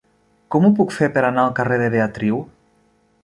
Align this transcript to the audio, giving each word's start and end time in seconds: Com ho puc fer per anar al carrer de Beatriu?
Com 0.53 0.63
ho 0.65 0.71
puc 0.79 0.95
fer 0.95 1.09
per 1.17 1.23
anar 1.27 1.43
al 1.45 1.53
carrer 1.59 1.77
de 1.83 1.89
Beatriu? 1.97 2.43